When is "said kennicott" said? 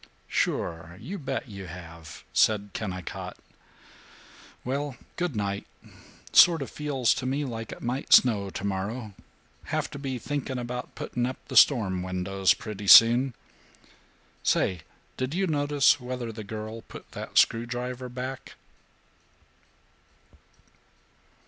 2.33-3.37